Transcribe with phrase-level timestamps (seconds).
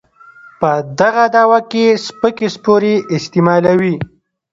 [0.59, 3.95] په دغه دعوه کې سپکې سپورې استعمالوي.